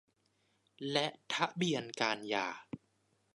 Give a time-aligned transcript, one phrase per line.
[0.91, 2.47] และทะเบียนการหย่า